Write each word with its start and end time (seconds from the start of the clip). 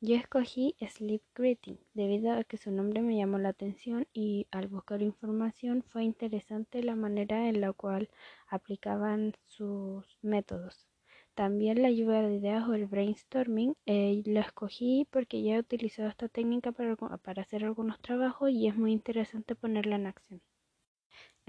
Yo 0.00 0.16
escogí 0.16 0.74
Sleep 0.80 1.22
Greeting 1.34 1.78
debido 1.94 2.32
a 2.32 2.44
que 2.44 2.56
su 2.56 2.70
nombre 2.70 3.00
me 3.00 3.16
llamó 3.16 3.38
la 3.38 3.50
atención 3.50 4.06
y 4.12 4.46
al 4.52 4.68
buscar 4.68 5.02
información 5.02 5.82
fue 5.82 6.04
interesante 6.04 6.82
la 6.82 6.94
manera 6.94 7.48
en 7.48 7.60
la 7.60 7.72
cual 7.72 8.08
aplicaban 8.48 9.34
sus 9.46 10.18
métodos. 10.22 10.88
También 11.34 11.82
la 11.82 11.90
lluvia 11.90 12.22
de 12.22 12.36
ideas 12.36 12.68
o 12.68 12.74
el 12.74 12.86
brainstorming 12.86 13.74
eh, 13.86 14.22
lo 14.24 14.40
escogí 14.40 15.06
porque 15.10 15.42
ya 15.42 15.56
he 15.56 15.60
utilizado 15.60 16.08
esta 16.08 16.28
técnica 16.28 16.70
para, 16.70 16.96
para 16.96 17.42
hacer 17.42 17.64
algunos 17.64 18.00
trabajos 18.00 18.50
y 18.50 18.68
es 18.68 18.76
muy 18.76 18.92
interesante 18.92 19.56
ponerla 19.56 19.96
en 19.96 20.06
acción. 20.06 20.40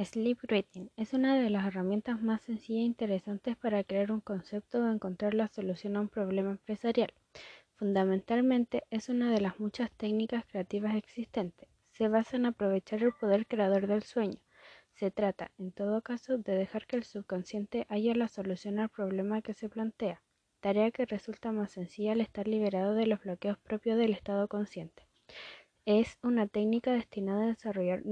Sleep 0.03 0.39
Reading 0.43 0.87
es 0.95 1.13
una 1.13 1.37
de 1.37 1.49
las 1.51 1.67
herramientas 1.67 2.21
más 2.21 2.41
sencillas 2.41 2.81
e 2.81 2.85
interesantes 2.85 3.57
para 3.57 3.83
crear 3.83 4.11
un 4.11 4.21
concepto 4.21 4.79
o 4.79 4.89
encontrar 4.91 5.33
la 5.35 5.47
solución 5.49 5.97
a 5.97 6.01
un 6.01 6.07
problema 6.09 6.51
empresarial. 6.51 7.13
Fundamentalmente 7.79 8.83
es 8.89 9.07
una 9.07 9.31
de 9.31 9.39
las 9.39 9.61
muchas 9.61 9.89
técnicas 9.91 10.43
creativas 10.43 10.95
existentes. 10.95 11.69
Se 11.93 12.09
basa 12.09 12.35
en 12.35 12.45
aprovechar 12.45 13.01
el 13.01 13.13
poder 13.13 13.47
creador 13.47 13.87
del 13.87 14.03
sueño. 14.03 14.41
Se 14.95 15.11
trata, 15.11 15.51
en 15.57 15.71
todo 15.71 16.01
caso, 16.01 16.37
de 16.37 16.57
dejar 16.57 16.85
que 16.87 16.97
el 16.97 17.05
subconsciente 17.05 17.85
haya 17.87 18.13
la 18.15 18.27
solución 18.27 18.79
al 18.79 18.89
problema 18.89 19.41
que 19.41 19.53
se 19.53 19.69
plantea, 19.69 20.21
tarea 20.59 20.91
que 20.91 21.05
resulta 21.05 21.53
más 21.53 21.71
sencilla 21.71 22.11
al 22.11 22.19
estar 22.19 22.49
liberado 22.49 22.95
de 22.95 23.07
los 23.07 23.21
bloqueos 23.21 23.57
propios 23.57 23.97
del 23.97 24.11
estado 24.11 24.49
consciente. 24.49 25.07
Es 25.85 26.17
una 26.21 26.47
técnica 26.47 26.91
destinada 26.91 27.45
a 27.45 27.47
desarrollar 27.47 28.03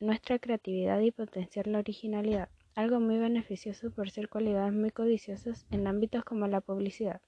nuestra 0.00 0.40
creatividad 0.40 0.98
y 0.98 1.12
potenciar 1.12 1.68
la 1.68 1.78
originalidad, 1.78 2.48
algo 2.74 2.98
muy 2.98 3.18
beneficioso 3.18 3.92
por 3.92 4.10
ser 4.10 4.28
cualidades 4.28 4.72
muy 4.72 4.90
codiciosas 4.90 5.66
en 5.70 5.86
ámbitos 5.86 6.24
como 6.24 6.48
la 6.48 6.60
publicidad. 6.60 7.20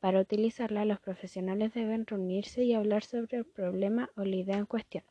Para 0.00 0.20
utilizarla, 0.20 0.86
los 0.86 0.98
profesionales 0.98 1.74
deben 1.74 2.06
reunirse 2.06 2.64
y 2.64 2.74
hablar 2.74 3.04
sobre 3.04 3.36
el 3.36 3.44
problema 3.44 4.10
o 4.16 4.24
la 4.24 4.36
idea 4.36 4.56
en 4.56 4.66
cuestión. 4.66 5.04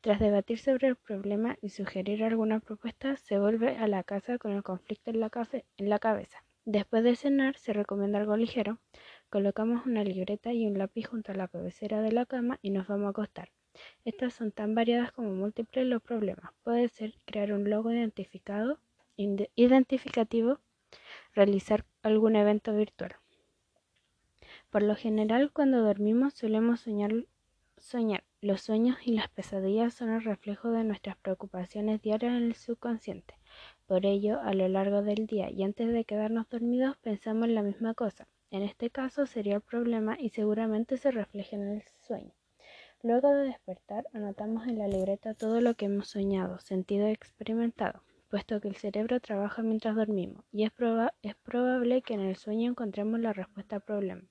Tras 0.00 0.20
debatir 0.20 0.58
sobre 0.58 0.88
el 0.88 0.96
problema 0.96 1.56
y 1.62 1.70
sugerir 1.70 2.24
alguna 2.24 2.60
propuesta, 2.60 3.16
se 3.16 3.38
vuelve 3.38 3.76
a 3.76 3.86
la 3.86 4.02
casa 4.02 4.38
con 4.38 4.52
el 4.52 4.62
conflicto 4.62 5.10
en 5.10 5.20
la, 5.20 5.30
en 5.76 5.88
la 5.88 5.98
cabeza. 5.98 6.44
Después 6.64 7.04
de 7.04 7.14
cenar, 7.14 7.56
se 7.56 7.72
recomienda 7.72 8.18
algo 8.18 8.36
ligero. 8.36 8.80
Colocamos 9.30 9.86
una 9.86 10.02
libreta 10.02 10.52
y 10.52 10.66
un 10.66 10.76
lápiz 10.76 11.06
junto 11.06 11.30
a 11.30 11.36
la 11.36 11.46
cabecera 11.46 12.02
de 12.02 12.10
la 12.10 12.26
cama 12.26 12.58
y 12.62 12.70
nos 12.70 12.88
vamos 12.88 13.06
a 13.06 13.10
acostar. 13.10 13.50
Estas 14.04 14.34
son 14.34 14.50
tan 14.50 14.74
variadas 14.74 15.12
como 15.12 15.30
múltiples 15.34 15.86
los 15.86 16.02
problemas. 16.02 16.52
Puede 16.64 16.88
ser 16.88 17.14
crear 17.24 17.52
un 17.52 17.70
logo 17.70 17.92
identificado, 17.92 18.80
identificativo, 19.16 20.58
realizar 21.34 21.84
algún 22.02 22.34
evento 22.34 22.74
virtual. 22.74 23.14
Por 24.76 24.82
lo 24.82 24.94
general, 24.94 25.52
cuando 25.52 25.80
dormimos 25.82 26.34
solemos 26.34 26.80
soñar. 26.80 28.24
Los 28.42 28.60
sueños 28.60 28.98
y 29.06 29.12
las 29.12 29.30
pesadillas 29.30 29.94
son 29.94 30.10
el 30.10 30.22
reflejo 30.22 30.70
de 30.70 30.84
nuestras 30.84 31.16
preocupaciones 31.16 32.02
diarias 32.02 32.34
en 32.34 32.42
el 32.42 32.54
subconsciente. 32.54 33.38
Por 33.86 34.04
ello, 34.04 34.38
a 34.38 34.52
lo 34.52 34.68
largo 34.68 35.00
del 35.00 35.26
día 35.26 35.50
y 35.50 35.62
antes 35.62 35.90
de 35.90 36.04
quedarnos 36.04 36.50
dormidos 36.50 36.98
pensamos 36.98 37.48
en 37.48 37.54
la 37.54 37.62
misma 37.62 37.94
cosa. 37.94 38.28
En 38.50 38.60
este 38.60 38.90
caso 38.90 39.24
sería 39.24 39.54
el 39.54 39.62
problema 39.62 40.18
y 40.20 40.28
seguramente 40.28 40.98
se 40.98 41.10
refleja 41.10 41.56
en 41.56 41.68
el 41.68 41.82
sueño. 42.06 42.34
Luego 43.02 43.30
de 43.30 43.44
despertar, 43.44 44.04
anotamos 44.12 44.66
en 44.66 44.76
la 44.76 44.88
libreta 44.88 45.32
todo 45.32 45.62
lo 45.62 45.72
que 45.72 45.86
hemos 45.86 46.08
soñado, 46.08 46.58
sentido 46.58 47.08
y 47.08 47.12
experimentado, 47.12 48.02
puesto 48.28 48.60
que 48.60 48.68
el 48.68 48.76
cerebro 48.76 49.20
trabaja 49.20 49.62
mientras 49.62 49.96
dormimos 49.96 50.44
y 50.52 50.64
es, 50.64 50.72
probable 50.72 52.02
que 52.02 52.14
en 52.14 52.20
el 52.20 52.36
sueño 52.36 52.70
encontremos 52.70 53.20
la 53.20 53.32
respuesta 53.32 53.76
al 53.76 53.82
problema, 53.82 54.22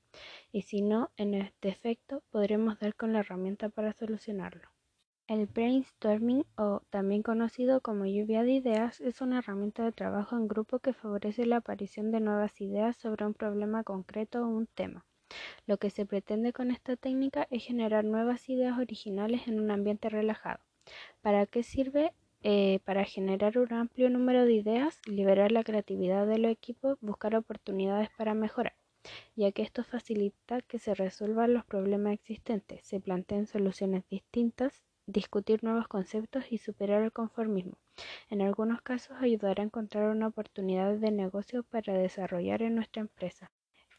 y 0.52 0.64
si 0.64 0.82
no, 0.82 1.12
en 1.18 1.34
este 1.34 1.70
efecto 1.70 2.24
podremos 2.30 2.80
dar 2.80 2.96
con 2.96 3.14
la 3.14 3.20
herramienta 3.20 3.70
para 3.70 3.94
solucionarlo. 3.94 4.70
El 5.28 5.48
brainstorming, 5.48 6.46
o 6.56 6.82
también 6.92 7.24
conocido 7.24 7.82
como 7.82 8.06
lluvia 8.06 8.44
de 8.44 8.52
ideas, 8.52 9.02
es 9.02 9.22
una 9.22 9.40
herramienta 9.40 9.84
de 9.84 9.92
trabajo 9.92 10.36
en 10.36 10.48
grupo 10.48 10.78
que 10.78 10.94
favorece 10.94 11.48
la 11.48 11.58
aparición 11.58 12.12
de 12.12 12.19
nuevas 12.19 12.62
ideas 12.62 12.96
sobre 12.98 13.25
un 13.25 13.34
problema 13.34 13.84
concreto 13.84 14.44
o 14.44 14.48
un 14.48 14.68
tema. 14.68 15.03
Lo 15.66 15.78
que 15.78 15.90
se 15.90 16.06
pretende 16.06 16.53
con 16.53 16.69
esta 16.69 16.96
técnica 16.96 17.48
es 17.50 17.64
generar 17.64 18.06
nuevas 18.06 18.48
ideas 18.50 18.78
originales 18.78 19.48
en 19.48 19.59
un 19.59 19.72
ambiente 19.72 20.09
relajado. 20.09 20.59
¿Para 21.22 21.48
qué 21.48 21.64
sirve? 21.64 22.14
Eh, 22.45 22.79
para 22.85 23.03
generar 23.03 23.57
un 23.57 23.73
amplio 23.73 24.09
número 24.09 24.45
de 24.45 24.53
ideas, 24.53 25.01
liberar 25.06 25.51
la 25.51 25.66
creatividad 25.66 26.25
de 26.25 26.38
los 26.38 26.50
equipos, 26.50 26.97
buscar 27.01 27.35
oportunidades 27.35 28.09
para 28.17 28.33
mejorar, 28.33 28.78
ya 29.35 29.51
que 29.51 29.63
esto 29.63 29.83
facilita 29.83 30.61
que 30.61 30.79
se 30.79 30.95
resuelvan 30.95 31.53
los 31.53 31.66
problemas 31.66 32.13
existentes, 32.13 32.85
se 32.85 33.01
planteen 33.01 33.47
soluciones 33.47 34.06
distintas, 34.09 34.83
discutir 35.07 35.63
nuevos 35.63 35.88
conceptos 35.89 36.45
y 36.51 36.59
superar 36.59 37.03
el 37.03 37.11
conformismo. 37.13 37.79
En 38.29 38.41
algunos 38.41 38.81
casos 38.81 39.17
ayudará 39.19 39.63
a 39.63 39.67
encontrar 39.67 40.09
una 40.09 40.27
oportunidad 40.27 40.95
de 40.97 41.12
negocio 41.12 41.63
para 41.63 41.94
desarrollar 41.94 42.62
en 42.62 42.75
nuestra 42.75 43.01
empresa. 43.01 43.51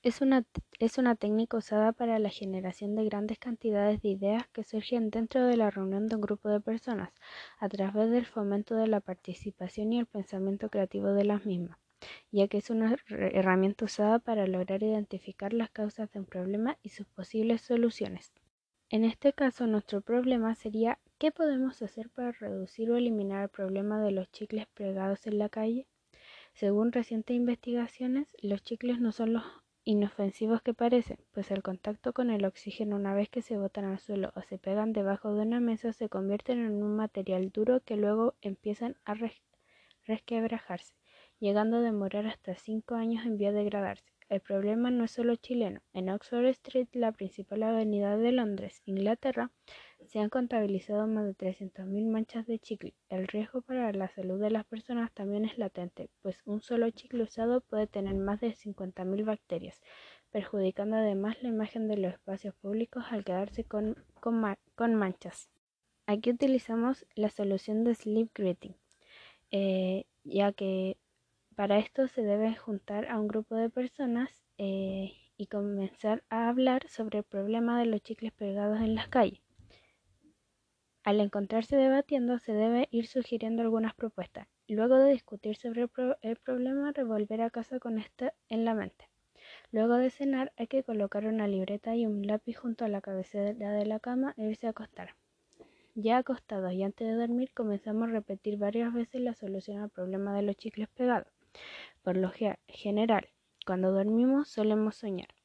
Es 0.07 0.21
una, 0.21 0.45
es 0.79 0.99
una 0.99 1.17
técnica 1.17 1.57
usada 1.57 1.91
para 1.91 2.21
la 2.21 2.29
generación 2.29 2.95
de 2.95 3.05
grandes 3.07 3.41
cantidades 3.41 4.01
de 4.03 4.11
ideas 4.11 4.47
que 4.53 4.63
surgen 4.63 5.11
dentro 5.11 5.45
de 5.45 5.57
la 5.57 5.69
reunión 5.69 6.07
de 6.07 6.15
un 6.15 6.21
grupo 6.21 6.49
de 6.49 6.61
personas, 6.61 7.13
a 7.59 7.69
través 7.69 8.13
del 8.13 8.25
fomento 8.25 8.77
de 8.77 8.87
la 8.87 9.01
participación 9.01 9.93
y 9.93 9.99
el 9.99 10.07
pensamiento 10.07 10.69
creativo 10.69 11.09
de 11.09 11.25
las 11.25 11.45
mismas, 11.45 11.77
ya 12.31 12.47
que 12.47 12.59
es 12.59 12.71
una 12.71 12.97
herramienta 13.09 13.87
usada 13.87 14.21
para 14.21 14.47
lograr 14.47 14.81
identificar 14.85 15.53
las 15.53 15.71
causas 15.71 16.09
de 16.13 16.21
un 16.21 16.27
problema 16.27 16.79
y 16.85 16.91
sus 16.91 17.09
posibles 17.09 17.63
soluciones. 17.63 18.33
En 18.91 19.03
este 19.03 19.33
caso, 19.33 19.67
nuestro 19.67 20.03
problema 20.03 20.55
sería 20.55 21.01
¿qué 21.19 21.33
podemos 21.33 21.83
hacer 21.83 22.11
para 22.11 22.31
reducir 22.31 22.93
o 22.93 22.97
eliminar 22.97 23.43
el 23.43 23.49
problema 23.49 24.01
de 24.01 24.13
los 24.13 24.31
chicles 24.31 24.69
pegados 24.69 25.27
en 25.27 25.39
la 25.39 25.49
calle? 25.49 25.89
Según 26.55 26.93
recientes 26.93 27.37
investigaciones, 27.37 28.37
los 28.41 28.63
chicles 28.63 29.01
no 29.01 29.11
son 29.11 29.33
los 29.33 29.43
inofensivos 29.87 30.63
que 30.63 30.75
parecen, 30.75 31.17
pues 31.33 31.53
el 31.53 31.63
contacto 31.63 32.13
con 32.13 32.31
el 32.31 32.45
oxígeno 32.45 32.97
una 32.97 33.15
vez 33.15 33.29
que 33.29 33.41
se 33.41 33.57
botan 33.57 33.85
al 33.85 34.01
suelo 34.01 34.33
o 34.35 34.43
se 34.43 34.59
pegan 34.59 34.93
debajo 34.93 35.33
de 35.33 35.43
una 35.43 35.61
mesa 35.61 35.93
se 35.93 36.09
convierten 36.09 36.59
en 36.59 36.83
un 36.83 36.97
material 36.97 37.51
duro 37.53 37.81
que 37.85 37.97
luego 37.97 38.35
empiezan 38.43 38.97
a 39.05 39.15
resquebrajarse, 40.05 40.93
llegando 41.39 41.77
a 41.77 41.83
demorar 41.83 42.27
hasta 42.27 42.57
5 42.57 42.97
años 42.97 43.25
en 43.25 43.39
vía 43.39 43.53
de 43.53 43.61
degradarse. 43.61 44.13
El 44.29 44.41
problema 44.41 44.91
no 44.91 45.05
es 45.05 45.13
solo 45.13 45.37
chileno. 45.37 45.83
En 45.93 46.11
Oxford 46.11 46.47
Street, 46.47 46.89
la 46.93 47.13
principal 47.13 47.63
avenida 47.63 48.17
de 48.17 48.33
Londres, 48.33 48.83
Inglaterra, 48.85 49.53
se 50.07 50.21
han 50.21 50.29
contabilizado 50.31 51.07
más 51.07 51.27
de 51.27 51.35
300.000 51.35 52.09
manchas 52.09 52.47
de 52.47 52.59
chicle. 52.59 52.95
El 53.09 53.27
riesgo 53.27 53.61
para 53.61 53.93
la 53.93 54.09
salud 54.09 54.41
de 54.41 54.51
las 54.51 54.65
personas 54.65 55.13
también 55.13 55.45
es 55.45 55.59
latente, 55.59 56.11
pues 56.23 56.41
un 56.45 56.61
solo 56.61 56.91
chicle 56.91 57.25
usado 57.25 57.61
puede 57.61 57.87
tener 57.87 58.15
más 58.15 58.41
de 58.41 58.55
50.000 58.55 59.25
bacterias, 59.25 59.81
perjudicando 60.31 60.97
además 60.97 61.43
la 61.43 61.49
imagen 61.49 61.89
de 61.89 61.97
los 61.97 62.13
espacios 62.13 62.55
públicos 62.55 63.05
al 63.11 63.25
quedarse 63.25 63.65
con, 63.65 63.97
manchas. 64.79 65.51
Aquí 66.07 66.31
utilizamos 66.31 67.07
la 67.15 67.31
solución 67.31 67.83
de 67.85 67.95
Sleep 67.95 68.31
Greeting, 68.33 68.77
eh, 69.51 70.07
ya 70.25 70.53
que 70.53 70.99
para 71.57 71.79
esto 71.79 72.07
se 72.07 72.23
debe 72.23 72.55
juntar 72.55 73.09
a 73.09 73.19
un 73.19 73.29
grupo 73.29 73.57
de 73.57 73.71
personas 73.71 74.31
eh, 74.59 75.15
y 75.37 75.47
comenzar 75.47 76.23
a 76.31 76.49
hablar 76.49 76.89
sobre 76.89 77.19
el 77.19 77.25
problema 77.25 77.81
de 77.81 77.87
los 77.87 78.03
chicles 78.03 78.33
pegados 78.33 78.81
en 78.81 78.95
las 78.95 79.09
calles. 79.09 79.46
Al 81.07 81.21
encontrarse 81.21 81.77
debatiendo 81.77 82.41
se 82.41 82.53
debe 82.53 82.89
ir 82.91 83.07
sugiriendo 83.07 83.63
algunas 83.63 83.95
propuestas. 83.95 84.49
Luego 84.67 84.99
de 84.99 85.13
discutir 85.13 85.55
sobre 85.55 85.89
el, 86.23 86.37
problema, 86.37 86.91
revolver 86.91 87.43
a 87.43 87.51
casa 87.51 87.79
con 87.79 88.01
esto 88.01 88.33
en 88.49 88.65
la 88.65 88.75
mente. 88.75 89.09
Luego 89.71 89.95
de 89.95 90.11
cenar 90.11 90.53
hay 90.57 90.67
que 90.67 90.83
colocar 90.83 91.25
una 91.27 91.47
libreta 91.47 91.95
y 91.95 92.07
un 92.07 92.27
lápiz 92.27 92.57
junto 92.57 92.85
a 92.85 92.89
la 92.89 93.03
cabecera 93.03 93.53
de 93.53 93.87
la 93.87 94.01
cama 94.01 94.35
e 94.37 94.49
irse 94.49 94.67
a 94.67 94.71
acostar. 94.71 95.15
Ya 95.95 96.19
acostados 96.19 96.73
y 96.73 96.83
antes 96.83 97.07
de 97.07 97.15
dormir 97.15 97.53
comenzamos 97.55 98.09
a 98.09 98.11
repetir 98.11 98.57
varias 98.59 98.93
veces 98.93 99.21
la 99.21 99.37
solución 99.37 99.83
al 99.83 99.91
problema 99.91 100.35
de 100.35 100.43
los 100.43 100.57
chicles 100.57 100.89
pegados. 100.89 101.33
Por 102.03 102.17
lo 102.17 102.33
general, 102.67 103.29
cuando 103.65 103.93
dormimos 103.93 104.49
solemos 104.49 104.97
soñar. 104.97 105.36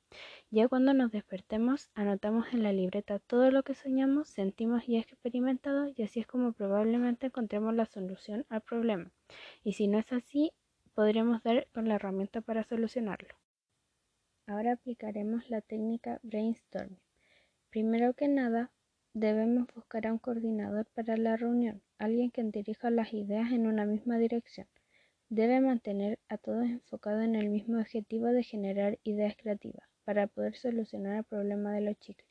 Ya 0.53 0.67
cuando 0.67 0.93
nos 0.93 1.13
despertemos, 1.13 1.89
anotamos 1.95 2.45
en 2.51 2.61
la 2.61 2.73
libreta 2.73 3.19
todo 3.19 3.51
lo 3.51 3.63
que 3.63 3.73
soñamos, 3.73 4.27
sentimos 4.27 4.83
y 4.85 4.97
experimentado 4.97 5.87
y 5.95 6.03
así 6.03 6.19
es 6.19 6.27
como 6.27 6.51
probablemente 6.51 7.27
encontremos 7.27 7.73
la 7.73 7.85
solución 7.85 8.45
al 8.49 8.59
problema. 8.59 9.13
Y 9.63 9.73
si 9.73 9.87
no 9.87 9.97
es 9.97 10.11
así, 10.11 10.51
podremos 10.93 11.41
dar 11.41 11.69
con 11.73 11.87
la 11.87 11.95
herramienta 11.95 12.41
para 12.41 12.65
solucionarlo. 12.65 13.33
Ahora 14.45 14.73
aplicaremos 14.73 15.49
la 15.49 15.61
técnica 15.61 16.19
brainstorming. 16.21 16.99
Primero 17.69 18.13
que 18.13 18.27
nada, 18.27 18.73
debemos 19.13 19.67
buscar 19.73 20.05
a 20.05 20.11
un 20.11 20.19
coordinador 20.19 20.85
para 20.87 21.15
la 21.15 21.37
reunión, 21.37 21.81
alguien 21.97 22.29
que 22.29 22.43
dirija 22.43 22.89
las 22.89 23.13
ideas 23.13 23.53
en 23.53 23.67
una 23.67 23.85
misma 23.85 24.17
dirección. 24.17 24.67
Debe 25.29 25.61
mantener 25.61 26.19
a 26.27 26.37
todos 26.37 26.65
enfocados 26.65 27.23
en 27.23 27.35
el 27.35 27.49
mismo 27.49 27.79
objetivo 27.79 28.25
de 28.27 28.43
generar 28.43 28.99
ideas 29.05 29.37
creativas. 29.37 29.90
Para 30.11 30.27
poder 30.27 30.57
solucionar 30.57 31.19
el 31.19 31.23
problema 31.23 31.71
de 31.71 31.79
los 31.79 31.97
chicles. 31.97 32.27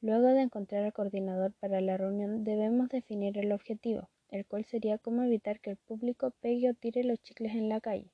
Luego 0.00 0.28
de 0.28 0.42
encontrar 0.42 0.84
al 0.84 0.92
coordinador 0.92 1.52
para 1.54 1.80
la 1.80 1.96
reunión, 1.96 2.44
debemos 2.44 2.90
definir 2.90 3.36
el 3.38 3.50
objetivo, 3.50 4.08
el 4.28 4.46
cual 4.46 4.64
sería 4.66 4.98
cómo 4.98 5.24
evitar 5.24 5.58
que 5.58 5.70
el 5.70 5.78
público 5.78 6.30
pegue 6.40 6.70
o 6.70 6.74
tire 6.74 7.02
los 7.02 7.20
chicles 7.20 7.56
en 7.56 7.68
la 7.68 7.80
calle. 7.80 8.12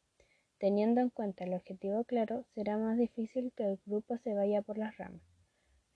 Teniendo 0.57 1.03
en 1.03 1.11
cuenta 1.11 1.45
el 1.45 1.53
objetivo 1.53 2.05
claro, 2.05 2.47
será 2.55 2.79
más 2.79 2.97
difícil 2.97 3.53
que 3.55 3.65
el 3.65 3.79
grupo 3.85 4.17
se 4.17 4.33
vaya 4.33 4.63
por 4.63 4.79
las 4.79 4.97
ramas. 4.97 5.21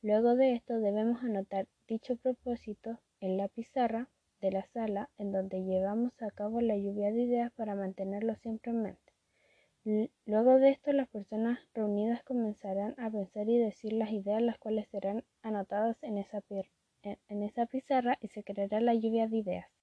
Luego 0.02 0.34
de 0.34 0.52
esto 0.52 0.78
debemos 0.78 1.22
anotar 1.22 1.68
dicho 1.88 2.16
propósito 2.16 3.00
en 3.20 3.38
la 3.38 3.48
pizarra 3.48 4.10
de 4.42 4.52
la 4.52 4.66
sala 4.66 5.08
en 5.16 5.32
donde 5.32 5.64
llevamos 5.64 6.12
a 6.20 6.30
cabo 6.30 6.60
la 6.60 6.76
lluvia 6.76 7.10
de 7.10 7.22
ideas 7.22 7.52
para 7.52 7.74
mantenerlo 7.74 8.36
siempre 8.36 8.70
en 8.70 8.82
mente. 8.82 9.11
Luego 10.26 10.58
de 10.58 10.70
esto, 10.70 10.92
las 10.92 11.08
personas 11.08 11.60
reunidas 11.72 12.24
comenzarán 12.24 12.96
a 12.98 13.08
pensar 13.10 13.48
y 13.48 13.58
decir 13.58 13.92
las 13.92 14.10
ideas, 14.10 14.42
las 14.42 14.58
cuales 14.58 14.88
serán 14.88 15.22
anotadas 15.40 16.02
en 16.02 16.18
esa, 16.18 16.42
en 17.04 17.42
esa 17.44 17.66
pizarra 17.66 18.18
y 18.20 18.26
se 18.26 18.42
creará 18.42 18.80
la 18.80 18.94
lluvia 18.94 19.28
de 19.28 19.36
ideas. 19.36 19.68